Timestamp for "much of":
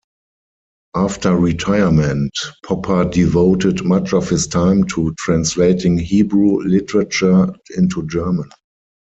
3.85-4.27